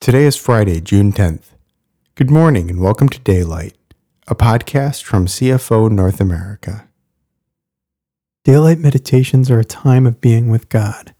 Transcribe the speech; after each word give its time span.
Today 0.00 0.24
is 0.24 0.34
Friday, 0.34 0.80
June 0.80 1.12
10th. 1.12 1.48
Good 2.14 2.30
morning 2.30 2.70
and 2.70 2.80
welcome 2.80 3.10
to 3.10 3.20
Daylight, 3.20 3.76
a 4.26 4.34
podcast 4.34 5.02
from 5.02 5.26
CFO 5.26 5.90
North 5.90 6.22
America. 6.22 6.88
Daylight 8.42 8.78
meditations 8.78 9.50
are 9.50 9.60
a 9.60 9.64
time 9.64 10.06
of 10.06 10.22
being 10.22 10.48
with 10.48 10.70
God. 10.70 11.14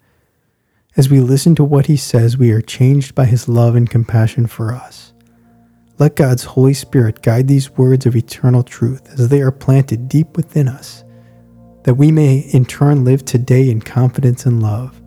As 0.96 1.10
we 1.10 1.20
listen 1.20 1.54
to 1.56 1.62
what 1.62 1.88
He 1.88 1.98
says, 1.98 2.38
we 2.38 2.52
are 2.52 2.62
changed 2.62 3.14
by 3.14 3.26
His 3.26 3.50
love 3.50 3.74
and 3.74 3.88
compassion 3.88 4.46
for 4.46 4.72
us. 4.72 5.12
Let 5.98 6.16
God's 6.16 6.44
Holy 6.44 6.72
Spirit 6.72 7.20
guide 7.20 7.48
these 7.48 7.72
words 7.72 8.06
of 8.06 8.16
eternal 8.16 8.62
truth 8.62 9.06
as 9.12 9.28
they 9.28 9.42
are 9.42 9.52
planted 9.52 10.08
deep 10.08 10.38
within 10.38 10.68
us, 10.68 11.04
that 11.82 11.98
we 11.98 12.10
may 12.10 12.38
in 12.38 12.64
turn 12.64 13.04
live 13.04 13.26
today 13.26 13.68
in 13.68 13.82
confidence 13.82 14.46
and 14.46 14.62
love. 14.62 14.99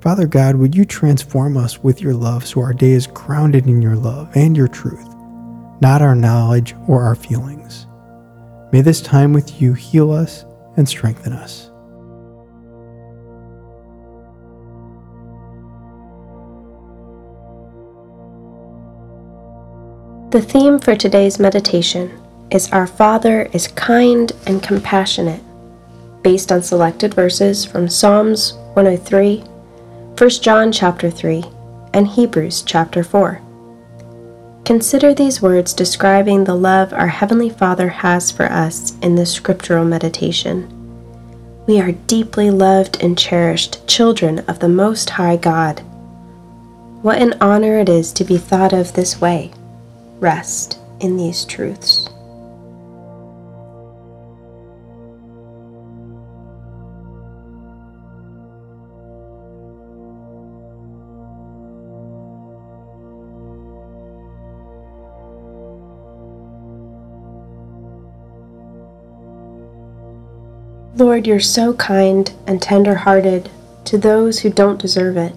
Father 0.00 0.26
God, 0.26 0.56
would 0.56 0.74
you 0.74 0.86
transform 0.86 1.58
us 1.58 1.82
with 1.82 2.00
your 2.00 2.14
love 2.14 2.46
so 2.46 2.62
our 2.62 2.72
day 2.72 2.92
is 2.92 3.06
grounded 3.06 3.66
in 3.66 3.82
your 3.82 3.96
love 3.96 4.34
and 4.34 4.56
your 4.56 4.68
truth, 4.68 5.14
not 5.82 6.00
our 6.00 6.14
knowledge 6.14 6.74
or 6.88 7.02
our 7.02 7.14
feelings. 7.14 7.86
May 8.72 8.80
this 8.80 9.02
time 9.02 9.34
with 9.34 9.60
you 9.60 9.74
heal 9.74 10.10
us 10.10 10.46
and 10.78 10.88
strengthen 10.88 11.34
us. 11.34 11.66
The 20.32 20.40
theme 20.40 20.78
for 20.78 20.96
today's 20.96 21.38
meditation 21.38 22.18
is 22.50 22.72
Our 22.72 22.86
Father 22.86 23.50
is 23.52 23.68
kind 23.68 24.32
and 24.46 24.62
compassionate, 24.62 25.42
based 26.22 26.50
on 26.50 26.62
selected 26.62 27.12
verses 27.12 27.66
from 27.66 27.86
Psalms 27.86 28.54
103 28.74 29.44
1 30.18 30.30
John 30.42 30.70
chapter 30.70 31.10
3, 31.10 31.44
and 31.94 32.06
Hebrews 32.06 32.62
chapter 32.62 33.02
4. 33.02 33.40
Consider 34.64 35.14
these 35.14 35.40
words 35.40 35.72
describing 35.72 36.44
the 36.44 36.54
love 36.54 36.92
our 36.92 37.08
Heavenly 37.08 37.48
Father 37.48 37.88
has 37.88 38.30
for 38.30 38.44
us 38.44 38.96
in 38.98 39.14
this 39.14 39.32
scriptural 39.32 39.84
meditation. 39.84 40.68
We 41.66 41.80
are 41.80 41.92
deeply 41.92 42.50
loved 42.50 43.02
and 43.02 43.16
cherished 43.16 43.86
children 43.88 44.40
of 44.40 44.58
the 44.58 44.68
Most 44.68 45.10
High 45.10 45.36
God. 45.36 45.80
What 47.02 47.22
an 47.22 47.34
honor 47.40 47.78
it 47.78 47.88
is 47.88 48.12
to 48.12 48.24
be 48.24 48.36
thought 48.36 48.74
of 48.74 48.92
this 48.92 49.20
way. 49.20 49.52
Rest 50.18 50.78
in 51.00 51.16
these 51.16 51.46
truths. 51.46 52.08
Lord, 70.96 71.26
you're 71.26 71.38
so 71.40 71.74
kind 71.74 72.32
and 72.46 72.60
tender 72.60 72.96
hearted 72.96 73.48
to 73.84 73.96
those 73.96 74.40
who 74.40 74.50
don't 74.50 74.80
deserve 74.80 75.16
it, 75.16 75.34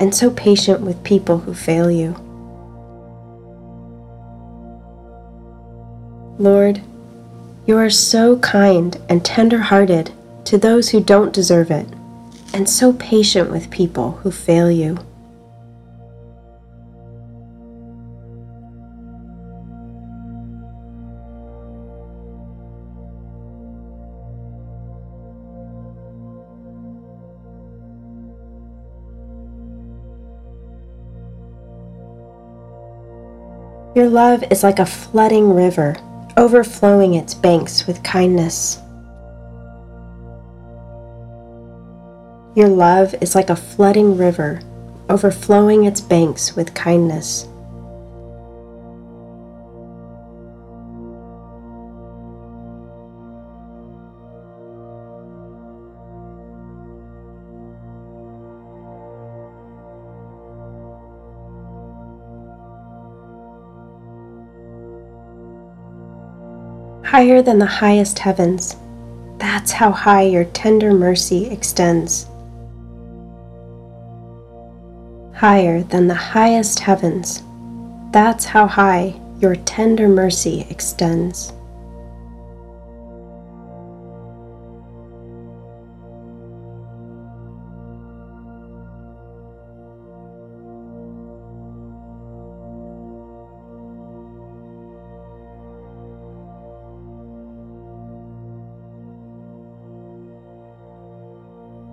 and 0.00 0.14
so 0.14 0.30
patient 0.30 0.80
with 0.80 1.04
people 1.04 1.38
who 1.38 1.54
fail 1.54 1.90
you. 1.90 2.16
Lord, 6.38 6.82
you 7.66 7.76
are 7.76 7.90
so 7.90 8.38
kind 8.38 9.00
and 9.08 9.24
tender 9.24 9.58
hearted 9.58 10.10
to 10.46 10.58
those 10.58 10.88
who 10.88 11.00
don't 11.00 11.32
deserve 11.32 11.70
it, 11.70 11.86
and 12.52 12.68
so 12.68 12.92
patient 12.94 13.50
with 13.50 13.70
people 13.70 14.12
who 14.22 14.32
fail 14.32 14.70
you. 14.70 14.98
Your 33.92 34.08
love 34.08 34.44
is 34.52 34.62
like 34.62 34.78
a 34.78 34.86
flooding 34.86 35.52
river, 35.52 35.96
overflowing 36.36 37.14
its 37.14 37.34
banks 37.34 37.88
with 37.88 38.00
kindness. 38.04 38.78
Your 42.54 42.68
love 42.68 43.16
is 43.20 43.34
like 43.34 43.50
a 43.50 43.56
flooding 43.56 44.16
river, 44.16 44.60
overflowing 45.08 45.86
its 45.86 46.00
banks 46.00 46.54
with 46.54 46.72
kindness. 46.72 47.48
Higher 67.10 67.42
than 67.42 67.58
the 67.58 67.66
highest 67.66 68.20
heavens. 68.20 68.76
That's 69.38 69.72
how 69.72 69.90
high 69.90 70.22
your 70.22 70.44
tender 70.44 70.94
mercy 70.94 71.46
extends. 71.46 72.26
Higher 75.34 75.82
than 75.82 76.06
the 76.06 76.14
highest 76.14 76.78
heavens. 76.78 77.42
That's 78.12 78.44
how 78.44 78.68
high 78.68 79.20
your 79.40 79.56
tender 79.56 80.06
mercy 80.06 80.64
extends. 80.70 81.52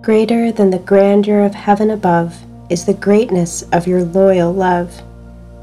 Greater 0.08 0.50
than 0.50 0.70
the 0.70 0.78
grandeur 0.78 1.44
of 1.44 1.54
heaven 1.54 1.90
above 1.90 2.34
is 2.70 2.86
the 2.86 2.94
greatness 2.94 3.60
of 3.72 3.86
your 3.86 4.04
loyal 4.04 4.50
love, 4.50 5.02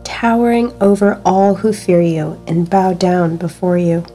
towering 0.03 0.72
over 0.79 1.19
all 1.25 1.56
who 1.56 1.73
fear 1.73 2.00
you 2.00 2.39
and 2.45 2.69
bow 2.69 2.94
down 2.94 3.38
before 3.38 3.79
you. 3.79 4.06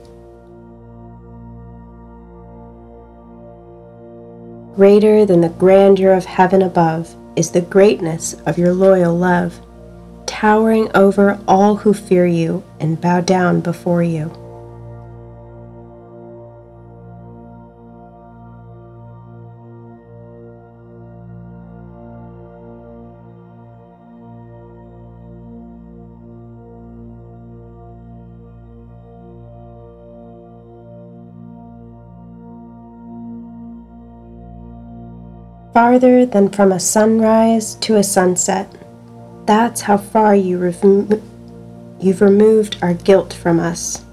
Greater 4.76 5.26
than 5.26 5.40
the 5.40 5.52
grandeur 5.58 6.12
of 6.12 6.26
heaven 6.26 6.62
above 6.62 7.12
is 7.34 7.50
the 7.50 7.62
greatness 7.62 8.34
of 8.46 8.56
your 8.56 8.72
loyal 8.72 9.18
love, 9.18 9.60
towering 10.26 10.88
over 10.94 11.40
all 11.48 11.74
who 11.74 11.92
fear 11.92 12.24
you 12.24 12.62
and 12.78 13.00
bow 13.00 13.20
down 13.20 13.60
before 13.60 14.04
you. 14.04 14.30
Farther 35.72 36.26
than 36.26 36.48
from 36.48 36.72
a 36.72 36.80
sunrise 36.80 37.76
to 37.76 37.96
a 37.96 38.02
sunset. 38.02 38.68
That's 39.46 39.80
how 39.80 39.96
far 39.96 40.34
you 40.34 40.58
remo- 40.58 41.22
you've 42.00 42.20
removed 42.20 42.78
our 42.82 42.94
guilt 42.94 43.32
from 43.32 43.60
us. 43.60 44.04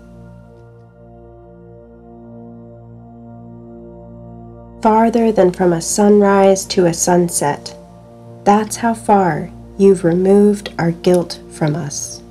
Farther 4.81 5.31
than 5.31 5.51
from 5.51 5.73
a 5.73 5.81
sunrise 5.81 6.63
to 6.65 6.85
a 6.85 6.93
sunset. 6.93 7.75
That's 8.43 8.77
how 8.77 8.93
far 8.93 9.49
you've 9.77 10.03
removed 10.03 10.73
our 10.77 10.91
guilt 10.91 11.39
from 11.51 11.75
us. 11.75 12.21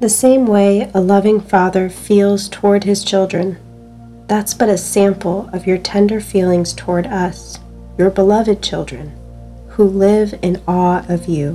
The 0.00 0.08
same 0.08 0.46
way 0.46 0.90
a 0.94 1.00
loving 1.00 1.40
father 1.40 1.90
feels 1.90 2.48
toward 2.48 2.84
his 2.84 3.04
children, 3.04 3.58
that's 4.28 4.54
but 4.54 4.70
a 4.70 4.78
sample 4.78 5.50
of 5.52 5.66
your 5.66 5.76
tender 5.76 6.20
feelings 6.22 6.72
toward 6.72 7.06
us. 7.06 7.58
your 7.98 8.08
beloved 8.08 8.62
children, 8.62 9.12
who 9.68 9.84
live 9.84 10.32
in 10.40 10.58
awe 10.66 11.04
of 11.10 11.28
you. 11.28 11.54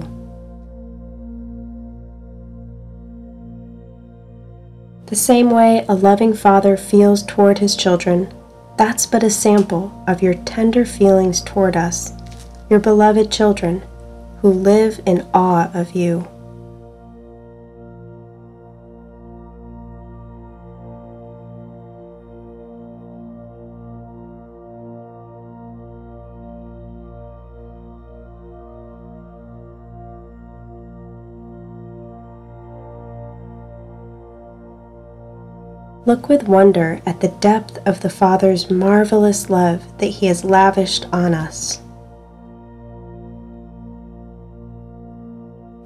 The 5.07 5.15
same 5.15 5.49
way 5.49 5.83
a 5.89 5.95
loving 5.95 6.35
father 6.35 6.77
feels 6.77 7.23
toward 7.23 7.57
his 7.57 7.75
children, 7.75 8.31
that's 8.77 9.07
but 9.07 9.23
a 9.23 9.29
sample 9.31 10.03
of 10.07 10.21
your 10.21 10.35
tender 10.35 10.85
feelings 10.85 11.41
toward 11.41 11.75
us, 11.75 12.11
your 12.69 12.79
beloved 12.79 13.31
children, 13.31 13.81
who 14.41 14.51
live 14.51 15.01
in 15.07 15.25
awe 15.33 15.71
of 15.73 15.95
you. 15.95 16.27
Look 36.07 36.29
with 36.29 36.47
wonder 36.47 37.01
at 37.03 37.21
the 37.21 37.29
depth 37.29 37.79
of 37.87 38.01
the 38.01 38.11
Father's 38.11 38.69
marvelous 38.69 39.49
love 39.49 39.97
that 39.97 40.05
He 40.05 40.27
has 40.27 40.45
lavished 40.45 41.07
on 41.11 41.33
us. 41.33 41.81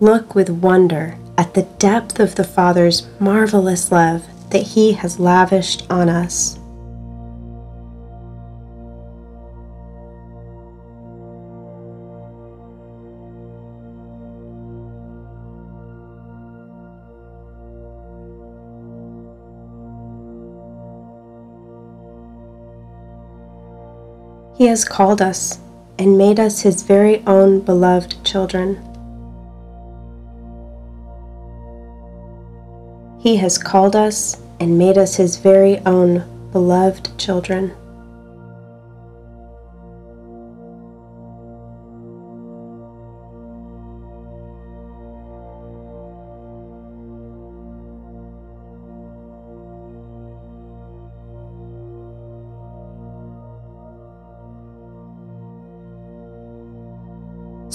Look 0.02 0.36
with 0.36 0.50
wonder 0.50 1.18
at 1.38 1.54
the 1.54 1.64
depth 1.80 2.20
of 2.20 2.36
the 2.36 2.44
Father's 2.44 3.08
marvelous 3.22 3.94
love 3.94 4.26
that 4.50 4.64
He 4.64 4.92
has 4.92 5.22
lavished 5.22 5.90
on 5.90 6.10
us. 6.10 6.59
He 24.60 24.68
has 24.68 24.84
called 24.84 25.22
us 25.22 25.58
and 25.98 26.18
made 26.18 26.38
us 26.38 26.60
His 26.60 26.84
very 26.84 27.24
own 27.26 27.62
beloved 27.62 28.26
children. 28.26 28.76
He 33.22 33.38
has 33.38 33.58
called 33.58 33.96
us 33.96 34.36
and 34.60 34.78
made 34.78 34.98
us 34.98 35.16
His 35.16 35.38
very 35.38 35.78
own 35.86 36.26
beloved 36.52 37.18
children. 37.18 37.72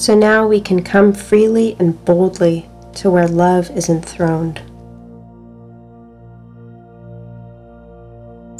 So 0.05 0.15
now 0.15 0.47
we 0.47 0.61
can 0.61 0.83
come 0.83 1.15
freely 1.15 1.77
and 1.79 2.05
boldly 2.05 2.69
to 2.97 3.11
where 3.11 3.27
love 3.27 3.71
is 3.71 3.89
enthroned. 3.89 4.59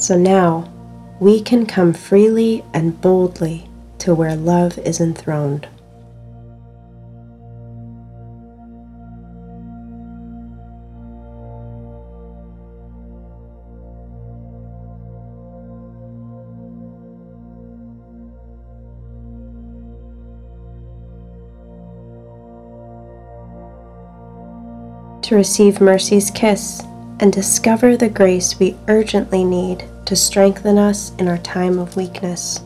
So 0.01 0.17
now 0.17 0.73
we 1.19 1.43
can 1.43 1.67
come 1.67 1.93
freely 1.93 2.65
and 2.73 2.99
boldly 2.99 3.69
to 3.99 4.15
where 4.15 4.35
love 4.35 4.79
is 4.79 4.99
enthroned. 4.99 5.67
To 25.25 25.35
receive 25.35 25.81
mercy's 25.81 26.29
kiss 26.29 26.83
and 27.19 27.33
discover 27.33 27.97
the 27.97 28.07
grace 28.07 28.59
we 28.59 28.77
urgently 28.87 29.43
need 29.43 29.83
to 30.05 30.15
strengthen 30.15 30.77
us 30.77 31.15
in 31.15 31.27
our 31.27 31.39
time 31.39 31.79
of 31.79 31.95
weakness. 31.97 32.59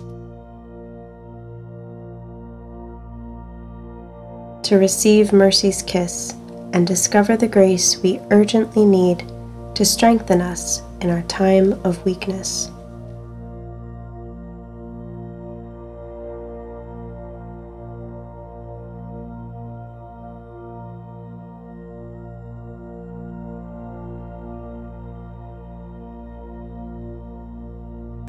To 4.68 4.76
receive 4.76 5.32
mercy's 5.32 5.82
kiss 5.84 6.34
and 6.74 6.86
discover 6.86 7.38
the 7.38 7.48
grace 7.48 7.98
we 8.04 8.20
urgently 8.30 8.84
need 8.84 9.24
to 9.76 9.86
strengthen 9.86 10.42
us 10.42 10.82
in 11.00 11.10
our 11.10 11.22
time 11.24 11.80
of 11.86 12.04
weakness. 12.04 12.70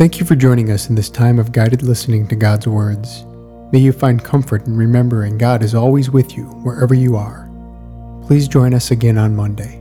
Thank 0.00 0.18
you 0.18 0.24
for 0.24 0.34
joining 0.34 0.70
us 0.70 0.88
in 0.88 0.94
this 0.94 1.10
time 1.10 1.38
of 1.38 1.52
guided 1.52 1.82
listening 1.82 2.26
to 2.28 2.34
God's 2.34 2.66
words. 2.66 3.26
May 3.70 3.80
you 3.80 3.92
find 3.92 4.24
comfort 4.24 4.66
in 4.66 4.74
remembering 4.74 5.36
God 5.36 5.62
is 5.62 5.74
always 5.74 6.10
with 6.10 6.38
you 6.38 6.44
wherever 6.44 6.94
you 6.94 7.16
are. 7.16 7.50
Please 8.26 8.48
join 8.48 8.72
us 8.72 8.90
again 8.92 9.18
on 9.18 9.36
Monday. 9.36 9.79